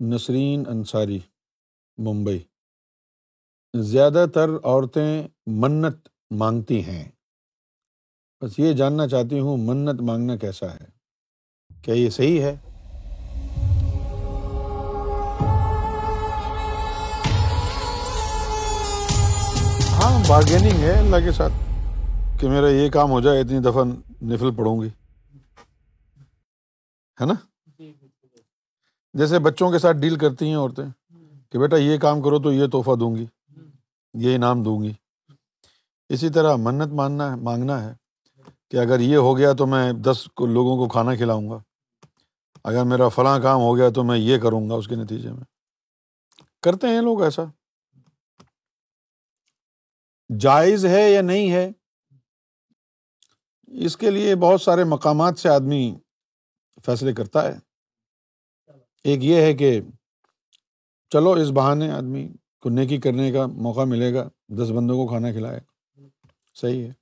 [0.00, 1.20] نسرین انصاری،
[1.98, 2.44] ممبئی۔
[3.74, 7.04] زیادہ تر عورتیں منت مانگتی ہیں۔
[8.40, 10.84] بس یہ جاننا چاہتی ہوں منت مانگنا کیسا ہے۔
[11.82, 12.56] کیا یہ صحیح ہے؟
[19.92, 21.52] ہاں بارگیننگ ہے اللہ کے ساتھ
[22.40, 23.84] کہ میرا یہ کام ہو جائے، اتنی دفعہ
[24.22, 24.88] نفل پڑھوں گی۔
[27.20, 27.34] ہے نا؟
[27.66, 28.15] جی، جی۔
[29.18, 31.14] جیسے بچوں کے ساتھ ڈیل کرتی ہیں عورتیں
[31.50, 33.26] کہ بیٹا یہ کام کرو تو یہ تحفہ دوں گی
[34.14, 34.92] یہ انعام دوں گی۔
[36.08, 37.94] اسی طرح منت ماننا ہے مانگنا ہے
[38.70, 41.58] کہ اگر یہ ہو گیا تو میں دس لوگوں کو کھانا کھلاؤں گا۔
[42.64, 45.44] اگر میرا فلاں کام ہو گیا تو میں یہ کروں گا اس کے نتیجے میں۔
[46.62, 47.42] کرتے ہیں لوگ ایسا۔
[50.40, 51.70] جائز ہے یا نہیں ہے
[53.66, 55.94] اس کے لیے بہت سارے مقامات سے آدمی
[56.84, 57.65] فیصلے کرتا ہے۔
[59.06, 59.80] ایک یہ ہے کہ
[61.10, 62.28] چلو اس بہانے آدمی
[62.60, 65.60] کو نیکی کرنے کا موقع ملے گا، دس بندوں کو کھانا کھلائے
[66.54, 66.92] صحیح ہے۔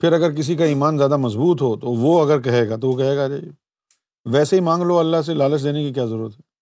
[0.00, 2.96] پھر اگر کسی کا ایمان زیادہ مضبوط ہو تو وہ اگر کہے گا تو وہ
[2.96, 3.50] کہے گا جی
[4.24, 6.52] ویسے ہی مانگ لو، اللہ سے لالچ دینے کی کیا ضرورت ہے؟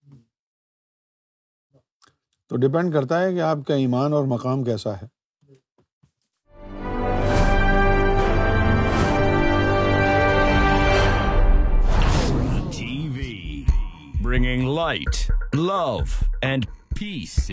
[2.48, 5.19] تو ڈپینڈ کرتا ہے کہ آپ کا ایمان اور مقام کیسا ہے۔
[14.30, 15.98] Bringing light love
[16.42, 16.66] and
[16.98, 17.50] peace